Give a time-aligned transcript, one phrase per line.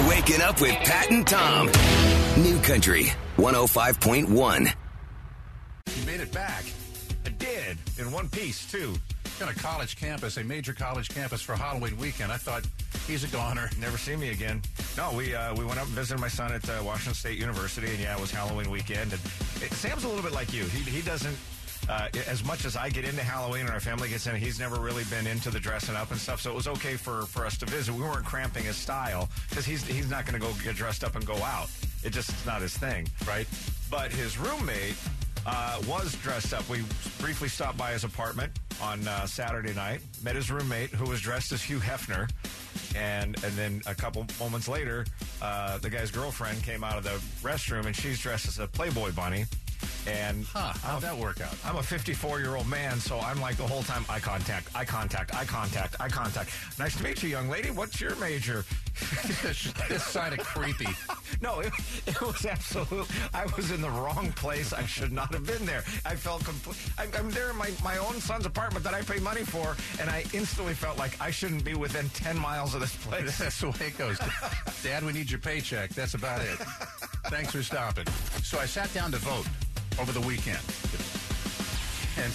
[0.00, 1.66] You're waking up with Pat and Tom.
[2.42, 4.72] New Country 105.1.
[5.94, 6.64] You made it back.
[7.26, 8.94] I did in one piece too.
[9.42, 12.32] On a college campus, a major college campus for Halloween weekend.
[12.32, 12.66] I thought
[13.06, 13.68] he's a goner.
[13.78, 14.62] Never see me again.
[14.96, 17.88] No, we uh, we went up and visited my son at uh, Washington State University,
[17.88, 19.12] and yeah, it was Halloween weekend.
[19.12, 19.20] And
[19.62, 20.64] it, Sam's a little bit like you.
[20.64, 21.36] He he doesn't.
[21.88, 24.76] Uh, as much as I get into Halloween and our family gets in, he's never
[24.76, 26.40] really been into the dressing up and stuff.
[26.40, 27.94] So it was okay for, for us to visit.
[27.94, 31.16] We weren't cramping his style because he's he's not going to go get dressed up
[31.16, 31.68] and go out.
[32.04, 33.46] It just it's not his thing, right?
[33.90, 34.94] But his roommate
[35.46, 36.68] uh, was dressed up.
[36.68, 36.84] We
[37.18, 41.52] briefly stopped by his apartment on uh, Saturday night, met his roommate who was dressed
[41.52, 42.30] as Hugh Hefner,
[42.94, 45.06] and and then a couple moments later,
[45.42, 49.12] uh, the guy's girlfriend came out of the restroom and she's dressed as a Playboy
[49.12, 49.44] bunny.
[50.06, 51.54] And Huh, how'd that work out?
[51.64, 54.84] I'm a 54 year old man, so I'm like the whole time eye contact, eye
[54.84, 56.50] contact, eye contact, eye contact.
[56.78, 57.70] Nice to meet you, young lady.
[57.70, 58.64] What's your major?
[59.88, 60.88] this side of creepy.
[61.42, 61.72] No, it,
[62.06, 63.06] it was absolute.
[63.32, 64.74] I was in the wrong place.
[64.74, 65.84] I should not have been there.
[66.04, 66.76] I felt complete.
[66.98, 70.24] I'm there in my, my own son's apartment that I pay money for, and I
[70.34, 73.38] instantly felt like I shouldn't be within 10 miles of this place.
[73.38, 74.18] That's the way it goes.
[74.82, 75.90] Dad, we need your paycheck.
[75.90, 76.58] That's about it.
[77.28, 78.06] Thanks for stopping.
[78.42, 79.46] So I sat down to vote
[80.00, 80.58] over the weekend.
[82.16, 82.32] And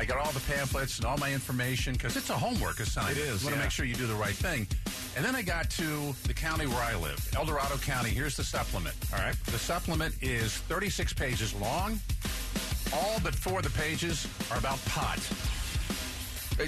[0.00, 3.16] I got all the pamphlets and all my information because it's a homework assignment.
[3.18, 3.64] It is, You want to yeah.
[3.64, 4.66] make sure you do the right thing.
[5.16, 8.10] And then I got to the county where I live, El Dorado County.
[8.10, 8.96] Here's the supplement.
[9.12, 9.36] All right.
[9.46, 12.00] The supplement is 36 pages long.
[12.92, 15.18] All but four of the pages are about pot.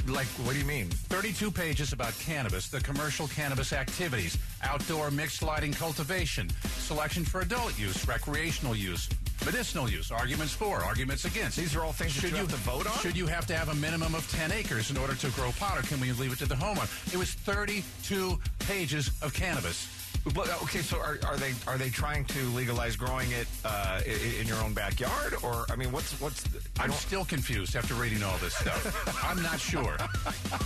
[0.09, 0.89] Like, what do you mean?
[0.91, 7.79] 32 pages about cannabis, the commercial cannabis activities, outdoor mixed lighting cultivation, selection for adult
[7.79, 9.09] use, recreational use,
[9.47, 11.57] medicinal use, arguments for, arguments against.
[11.57, 12.99] These are all things that you have to vote on?
[12.99, 15.79] Should you have to have a minimum of 10 acres in order to grow pot,
[15.79, 17.15] or can we leave it to the homeowner?
[17.15, 19.89] It was 32 pages of cannabis.
[20.35, 24.01] But, uh, okay, so are, are they are they trying to legalize growing it uh,
[24.05, 26.43] in, in your own backyard, or I mean, what's what's?
[26.43, 29.25] The, I'm still confused after reading all this stuff.
[29.25, 29.97] I'm not sure.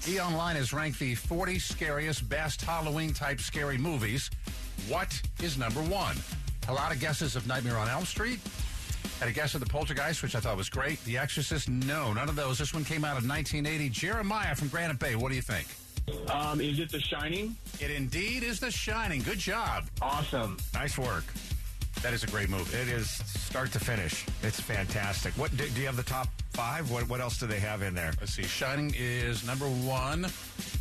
[0.08, 4.30] E Online has ranked the 40 scariest, best Halloween type scary movies.
[4.88, 6.16] What is number one?
[6.68, 8.38] A lot of guesses of Nightmare on Elm Street.
[9.20, 11.04] Had a guess of the Poltergeist, which I thought was great.
[11.04, 12.56] The Exorcist, no, none of those.
[12.56, 13.90] This one came out in 1980.
[13.90, 15.66] Jeremiah from Granite Bay, what do you think?
[16.30, 17.54] Um, is it The Shining?
[17.80, 19.20] It indeed is The Shining.
[19.22, 19.84] Good job.
[20.00, 20.56] Awesome.
[20.72, 21.24] Nice work.
[22.02, 22.74] That is a great movie.
[22.78, 24.24] It is start to finish.
[24.42, 25.34] It's fantastic.
[25.34, 26.90] What do, do you have the top five?
[26.90, 28.12] What what else do they have in there?
[28.20, 28.44] Let's see.
[28.44, 30.28] Shining is number one.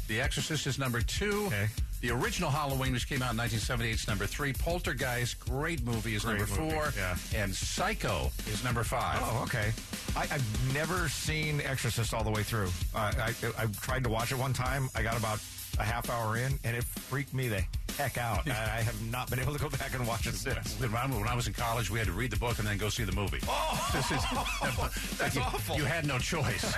[0.08, 1.48] The Exorcist is number two.
[1.48, 1.68] Okay.
[2.02, 4.54] The original Halloween, which came out in 1978, is number three.
[4.54, 6.94] Poltergeist, great movie, is Great number movie, four.
[6.96, 7.18] yeah.
[7.36, 9.20] And Psycho is number five.
[9.22, 9.72] Oh, okay.
[10.16, 12.70] I, I've never seen Exorcist all the way through.
[12.96, 14.90] Uh, I I tried to watch it one time.
[14.96, 15.40] I got about
[15.78, 17.64] a half hour in, and it freaked me the
[17.98, 18.48] heck out.
[18.48, 18.52] I,
[18.82, 20.80] have not been able to go back and watch it since.
[20.80, 23.04] When I was in college, we had to read the book and then go see
[23.04, 23.40] the movie.
[23.48, 24.24] Oh, This is-
[25.18, 25.76] that's awful.
[25.76, 26.74] You had no choice.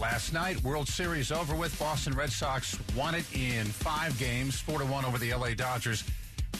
[0.00, 1.78] Last night, World Series over with.
[1.78, 6.04] Boston Red Sox won it in five games, four to one over the LA Dodgers.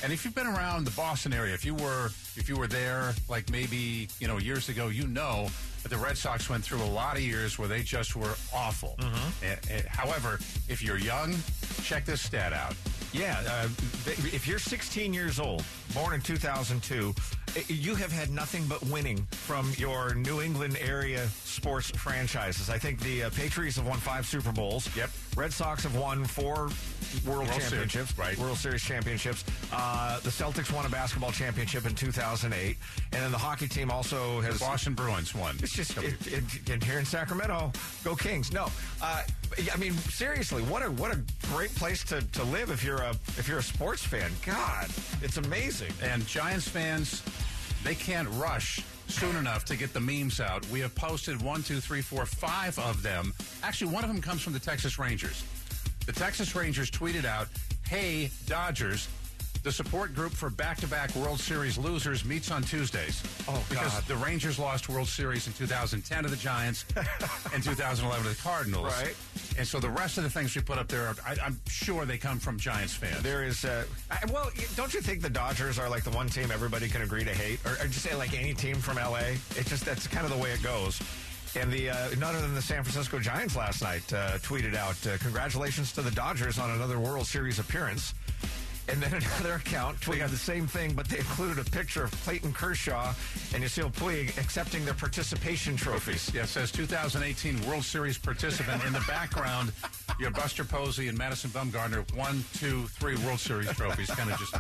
[0.05, 3.15] And if you've been around the Boston area, if you were if you were there
[3.31, 5.49] like maybe you know years ago, you know
[5.83, 8.97] that the Red Sox went through a lot of years where they just were awful.
[9.43, 11.35] Eh, eh, however, if you're young,
[11.83, 12.75] check this stat out.
[13.13, 13.69] Yeah, uh,
[14.07, 15.65] if you're 16 years old,
[15.95, 17.23] born in 2002, eh,
[17.69, 22.71] you have had nothing but winning from your New England area sports franchises.
[22.71, 24.89] I think the uh, Patriots have won five Super Bowls.
[24.97, 25.11] Yep.
[25.37, 26.71] Red Sox have won four
[27.27, 28.19] World, Series, Championships.
[28.19, 28.37] right.
[28.39, 29.45] World Series championships.
[29.73, 32.77] Uh, the Celtics won a basketball championship in 2008,
[33.13, 34.59] and then the hockey team also has.
[34.59, 35.57] the Boston Bruins won.
[35.63, 37.73] It's just it, it, it- here in Sacramento,
[38.05, 38.53] go Kings.
[38.53, 38.69] No,
[39.03, 39.23] uh,
[39.73, 41.21] I mean seriously, what a what a
[41.53, 44.31] great place to, to live if you're a if you're a sports fan.
[44.47, 44.89] God,
[45.23, 45.93] it's amazing.
[46.03, 47.23] And Giants fans,
[47.85, 50.67] they can't rush soon enough to get the memes out.
[50.71, 53.33] We have posted one, two, three, four, five of them.
[53.63, 55.45] Actually, one of them comes from the Texas Rangers.
[56.07, 57.49] The Texas Rangers tweeted out,
[57.87, 59.09] Hey, Dodgers,
[59.63, 63.23] the support group for back to back World Series losers meets on Tuesdays.
[63.47, 64.05] Oh, Because God.
[64.05, 66.85] the Rangers lost World Series in 2010 to the Giants
[67.55, 68.87] and 2011 to the Cardinals.
[68.87, 69.15] Right.
[69.59, 72.07] And so the rest of the things we put up there, are, I, I'm sure
[72.07, 73.23] they come from Giants fans.
[73.23, 76.51] There is, uh, I, well, don't you think the Dodgers are like the one team
[76.51, 79.35] everybody can agree to hate, or, or just say like any team from LA?
[79.57, 81.01] It's just that's kind of the way it goes.
[81.57, 84.95] And the uh, none other than the San Francisco Giants last night uh, tweeted out,
[85.05, 88.15] uh, "Congratulations to the Dodgers on another World Series appearance."
[88.89, 92.53] And then another account tweeted the same thing, but they included a picture of Clayton
[92.53, 93.13] Kershaw
[93.55, 96.31] and Yasiel Puig accepting their participation trophies.
[96.35, 99.73] Yeah, it says 2018 World Series participant in the background.
[100.19, 104.11] Your Buster Posey and Madison Bumgarner one, two, three World Series trophies.
[104.11, 104.55] kind of just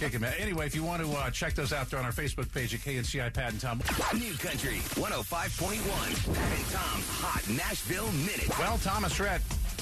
[0.00, 0.34] kicking it.
[0.38, 2.80] Anyway, if you want to uh, check those out, they're on our Facebook page at
[2.80, 3.78] KNCI Pat and Tom.
[4.14, 6.34] New Country 105.1.
[6.34, 8.58] Pat and Tom's Hot Nashville Minute.
[8.58, 9.40] Well, Thomas Rhett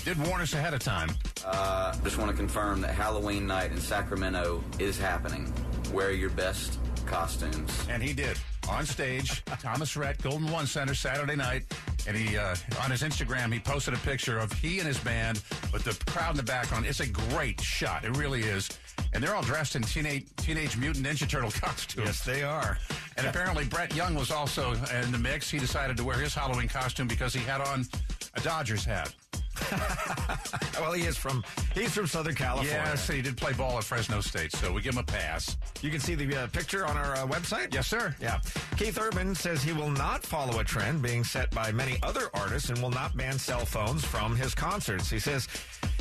[0.09, 1.11] did warn us ahead of time.
[1.45, 5.53] Uh, just want to confirm that Halloween night in Sacramento is happening.
[5.93, 7.87] Wear your best costumes.
[7.91, 8.39] And he did.
[8.71, 11.65] On stage, Thomas Rhett, Golden One Center, Saturday night.
[12.07, 15.43] And he, uh, on his Instagram, he posted a picture of he and his band
[15.75, 16.87] with the crowd in the background.
[16.87, 18.07] It's a great shot.
[18.07, 18.71] It really is.
[19.13, 22.07] And they're all dressed in teenage, teenage mutant Ninja Turtle costumes.
[22.07, 22.79] Yes, they are.
[23.19, 25.51] And apparently Brett Young was also in the mix.
[25.51, 27.85] He decided to wear his Halloween costume because he had on
[28.35, 29.15] a Dodgers hat.
[30.81, 31.44] well, he is from
[31.75, 32.82] he's from Southern California.
[32.85, 35.56] Yes, he did play ball at Fresno State, so we give him a pass.
[35.82, 37.75] You can see the uh, picture on our uh, website.
[37.75, 38.15] Yes, sir.
[38.20, 38.41] Yeah.
[38.76, 42.70] Keith Urban says he will not follow a trend being set by many other artists
[42.70, 45.11] and will not ban cell phones from his concerts.
[45.11, 45.49] He says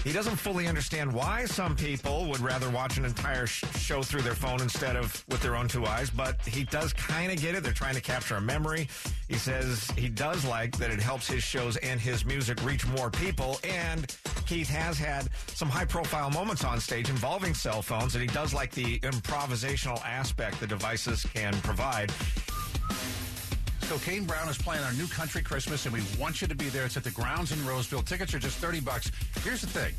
[0.03, 4.21] he doesn't fully understand why some people would rather watch an entire sh- show through
[4.21, 7.55] their phone instead of with their own two eyes, but he does kind of get
[7.55, 7.63] it.
[7.63, 8.87] They're trying to capture a memory.
[9.27, 13.09] He says he does like that it helps his shows and his music reach more
[13.09, 13.59] people.
[13.63, 14.15] And
[14.45, 18.53] Keith has had some high profile moments on stage involving cell phones, and he does
[18.53, 22.11] like the improvisational aspect the devices can provide.
[23.87, 26.67] So Kane Brown is playing our new country Christmas, and we want you to be
[26.67, 26.83] there.
[26.83, 28.01] It's at the grounds in Roseville.
[28.01, 29.09] Tickets are just 30 bucks.
[29.45, 29.93] Here's the thing.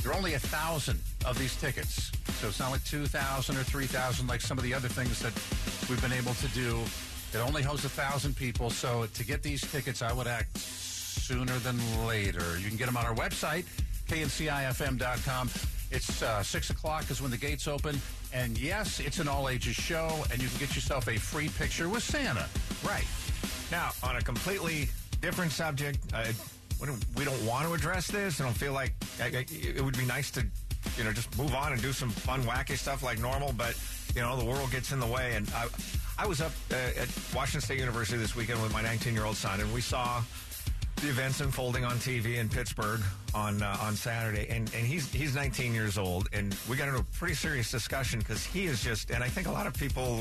[0.00, 2.12] There are only a thousand of these tickets.
[2.38, 5.32] So it's not like 2,000 or 3,000 like some of the other things that
[5.90, 6.78] we've been able to do.
[7.34, 8.70] It only hosts a thousand people.
[8.70, 12.60] So to get these tickets, I would act sooner than later.
[12.60, 13.64] You can get them on our website,
[14.06, 15.50] kncifm.com.
[15.90, 18.00] It's uh, 6 o'clock is when the gates open.
[18.32, 21.88] And yes, it's an all ages show, and you can get yourself a free picture
[21.88, 22.46] with Santa.
[22.84, 23.06] Right.
[23.70, 24.88] Now, on a completely
[25.20, 26.26] different subject, uh,
[26.80, 28.40] we don't, we don't want to address this.
[28.40, 30.44] I don't feel like I, I, it would be nice to,
[30.96, 33.52] you know, just move on and do some fun, wacky stuff like normal.
[33.52, 33.76] But
[34.14, 35.34] you know, the world gets in the way.
[35.34, 35.66] And I,
[36.18, 39.36] I was up uh, at Washington State University this weekend with my 19 year old
[39.36, 40.22] son, and we saw
[40.96, 43.00] the events unfolding on TV in Pittsburgh
[43.34, 47.00] on uh, on Saturday, and and he's he's 19 years old, and we got into
[47.00, 50.20] a pretty serious discussion because he is just, and I think a lot of people,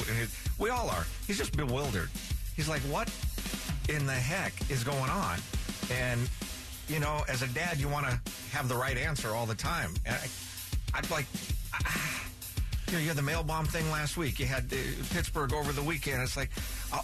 [0.58, 1.06] we all are.
[1.28, 2.10] He's just bewildered.
[2.60, 3.10] He's like, what
[3.88, 5.40] in the heck is going on?
[5.94, 6.30] And
[6.90, 8.20] you know, as a dad, you want to
[8.52, 9.94] have the right answer all the time.
[10.06, 10.28] And I,
[10.98, 11.26] I'd like.
[12.88, 14.42] you know, you had the mail bomb thing last week.
[14.42, 14.76] You had uh,
[15.12, 16.22] Pittsburgh over the weekend.
[16.22, 16.50] It's like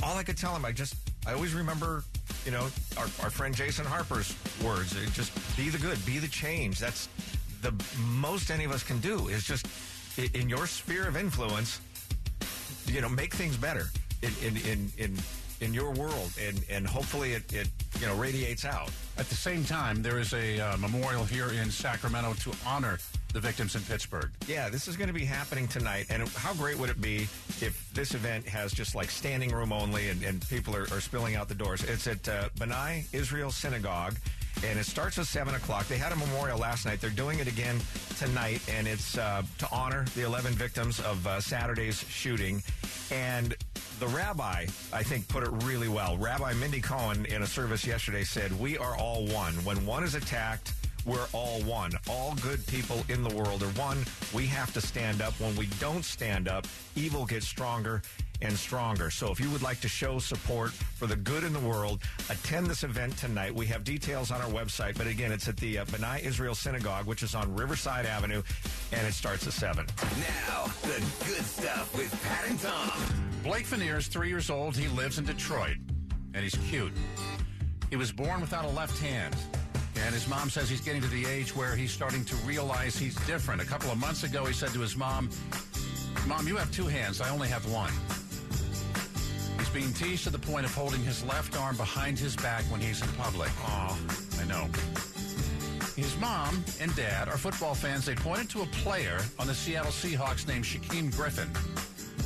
[0.03, 0.65] all I could tell him.
[0.65, 2.03] I just, I always remember
[2.43, 2.67] you know,
[2.97, 4.91] our, our friend Jason Harper's words.
[5.13, 6.79] Just be the good, be the change.
[6.79, 7.07] That's
[7.61, 7.73] the
[8.09, 9.67] most any of us can do is just
[10.33, 11.79] in your sphere of influence,
[12.87, 13.87] you know, make things better
[14.21, 15.17] in in in in,
[15.61, 17.67] in your world, and and hopefully it, it
[17.99, 18.91] you know radiates out.
[19.17, 22.99] At the same time, there is a uh, memorial here in Sacramento to honor
[23.35, 24.31] the victims in Pittsburgh.
[24.47, 26.05] Yeah, this is going to be happening tonight.
[26.09, 27.27] And how great would it be
[27.59, 31.35] if this event has just like standing room only and, and people are, are, spilling
[31.35, 31.83] out the doors?
[31.83, 34.15] It's at uh, B'nai Israel Synagogue.
[34.63, 35.85] And it starts at 7 o'clock.
[35.87, 37.01] They had a memorial last night.
[37.01, 37.77] They're doing it again
[38.17, 38.61] tonight.
[38.69, 42.63] And it's uh, to honor the 11 victims of uh, Saturday's shooting.
[43.11, 43.53] And
[43.99, 46.17] the rabbi, I think, put it really well.
[46.17, 49.53] Rabbi Mindy Cohen, in a service yesterday, said, We are all one.
[49.65, 50.73] When one is attacked,
[51.05, 51.91] we're all one.
[52.09, 54.03] All good people in the world are one.
[54.33, 55.39] We have to stand up.
[55.39, 58.01] When we don't stand up, evil gets stronger
[58.41, 59.09] and stronger.
[59.11, 62.67] So if you would like to show support for the good in the world, attend
[62.67, 63.53] this event tonight.
[63.53, 67.05] We have details on our website, but again, it's at the uh, B'nai Israel Synagogue,
[67.05, 68.41] which is on Riverside Avenue,
[68.91, 69.85] and it starts at 7.
[69.85, 73.24] Now, the good stuff with Pat and Tom.
[73.45, 74.75] Blake Veneer is three years old.
[74.75, 75.77] He lives in Detroit,
[76.33, 76.91] and he's cute.
[77.91, 79.35] He was born without a left hand.
[80.03, 83.13] And his mom says he's getting to the age where he's starting to realize he's
[83.27, 83.61] different.
[83.61, 85.29] A couple of months ago, he said to his mom,
[86.25, 87.21] Mom, you have two hands.
[87.21, 87.91] I only have one.
[89.59, 92.81] He's being teased to the point of holding his left arm behind his back when
[92.81, 93.51] he's in public.
[93.59, 93.95] Oh,
[94.41, 94.67] I know.
[95.95, 98.05] His mom and dad are football fans.
[98.05, 101.51] They pointed to a player on the Seattle Seahawks named Shaquem Griffin.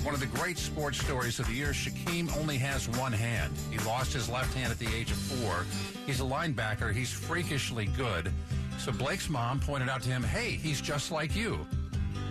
[0.04, 3.54] One of the great sports stories of the year, Shaquem only has one hand.
[3.70, 5.66] He lost his left hand at the age of four.
[6.06, 6.94] He's a linebacker.
[6.94, 8.32] He's freakishly good.
[8.78, 11.68] So Blake's mom pointed out to him, hey, he's just like you.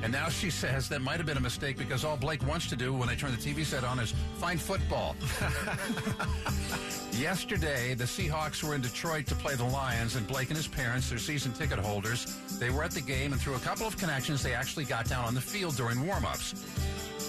[0.02, 2.76] And now she says that might have been a mistake because all Blake wants to
[2.76, 5.14] do when they turn the TV set on is find football.
[7.12, 11.10] Yesterday, the Seahawks were in Detroit to play the Lions, and Blake and his parents,
[11.10, 14.42] their season ticket holders, they were at the game, and through a couple of connections,
[14.42, 16.54] they actually got down on the field during warm-ups.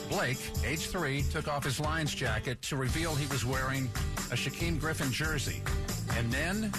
[0.10, 3.90] Blake, age three, took off his Lions jacket to reveal he was wearing
[4.32, 5.62] a Shaquem Griffin jersey.
[6.18, 6.72] And then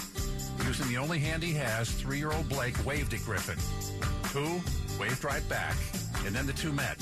[0.65, 3.57] Using the only hand he has, three year old Blake waved at Griffin,
[4.31, 4.61] who
[4.99, 5.75] waved right back,
[6.25, 6.97] and then the two met.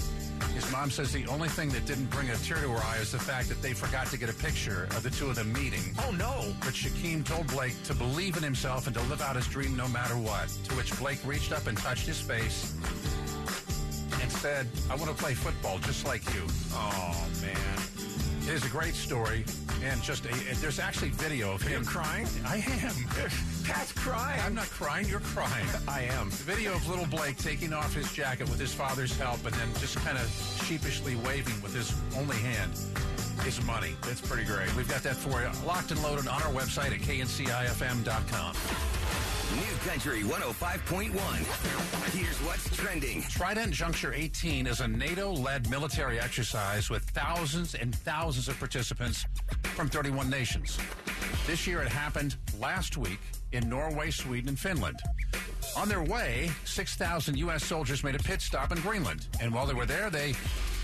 [0.53, 3.11] His mom says the only thing that didn't bring a tear to her eye is
[3.11, 5.81] the fact that they forgot to get a picture of the two of them meeting.
[5.99, 6.53] Oh, no.
[6.61, 9.87] But Shaquem told Blake to believe in himself and to live out his dream no
[9.89, 10.47] matter what.
[10.69, 12.73] To which Blake reached up and touched his face
[14.39, 16.41] said, I want to play football just like you.
[16.71, 17.57] Oh, man.
[18.47, 19.43] It is a great story,
[19.83, 22.25] and just a, and there's actually video of him crying?
[22.45, 22.93] I am.
[23.65, 24.39] Pat's crying.
[24.45, 25.09] I'm not crying.
[25.09, 25.65] You're crying.
[25.89, 26.29] I am.
[26.29, 29.67] The video of little Blake taking off his jacket with his father's help, and then
[29.73, 30.25] just kind of
[30.65, 32.71] sheepishly waving with his only hand
[33.45, 33.93] is money.
[34.03, 34.73] It's pretty great.
[34.73, 38.55] We've got that for you, locked and loaded on our website at kncifm.com.
[39.55, 41.11] New Country 105.1.
[42.15, 43.23] Here's what's trending.
[43.23, 49.25] Trident Juncture 18 is a NATO led military exercise with thousands and thousands of participants
[49.63, 50.77] from 31 nations.
[51.47, 53.19] This year it happened last week
[53.51, 54.99] in Norway, Sweden, and Finland.
[55.75, 57.63] On their way, 6,000 U.S.
[57.63, 59.27] soldiers made a pit stop in Greenland.
[59.41, 60.33] And while they were there, they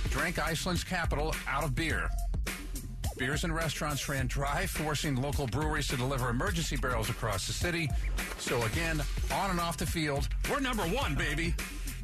[0.10, 2.10] drank Iceland's capital out of beer.
[3.18, 7.90] Beers and restaurants ran dry, forcing local breweries to deliver emergency barrels across the city.
[8.40, 11.56] So again, on and off the field, we're number one, baby.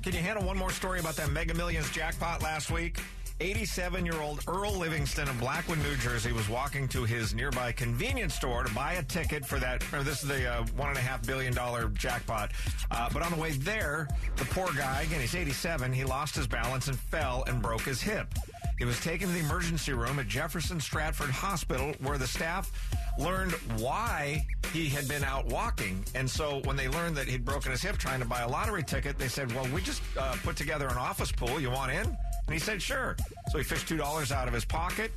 [0.03, 2.99] Can you handle one more story about that Mega Millions jackpot last week?
[3.41, 8.35] 87 year old Earl Livingston of Blackwood, New Jersey, was walking to his nearby convenience
[8.35, 9.83] store to buy a ticket for that.
[10.03, 12.51] This is the uh, $1.5 billion jackpot.
[12.91, 16.47] Uh, but on the way there, the poor guy, again, he's 87, he lost his
[16.47, 18.33] balance and fell and broke his hip.
[18.81, 22.71] He was taken to the emergency room at Jefferson Stratford Hospital, where the staff
[23.19, 26.03] learned why he had been out walking.
[26.15, 28.81] And so when they learned that he'd broken his hip trying to buy a lottery
[28.81, 31.59] ticket, they said, Well, we just uh, put together an office pool.
[31.59, 32.07] You want in?
[32.07, 32.17] And
[32.51, 33.15] he said, Sure.
[33.51, 35.11] So he fished $2 out of his pocket.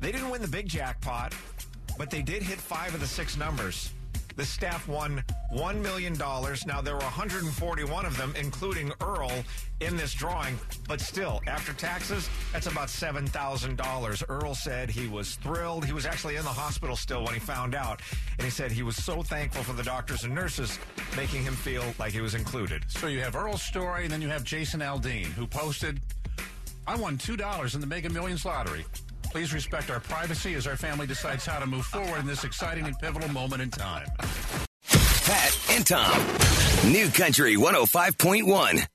[0.00, 1.34] They didn't win the big jackpot,
[1.98, 3.90] but they did hit five of the six numbers.
[4.36, 5.22] The staff won
[5.54, 6.14] $1 million.
[6.66, 9.30] Now, there were 141 of them, including Earl,
[9.80, 10.58] in this drawing.
[10.88, 14.24] But still, after taxes, that's about $7,000.
[14.28, 15.84] Earl said he was thrilled.
[15.84, 18.02] He was actually in the hospital still when he found out.
[18.38, 20.78] And he said he was so thankful for the doctors and nurses
[21.16, 22.82] making him feel like he was included.
[22.88, 26.00] So you have Earl's story, and then you have Jason Aldean, who posted,
[26.86, 28.84] I won $2 in the Mega Millions lottery.
[29.34, 32.86] Please respect our privacy as our family decides how to move forward in this exciting
[32.86, 34.06] and pivotal moment in time.
[34.86, 36.16] Pat and Tom.
[36.92, 38.86] New Country 105.1.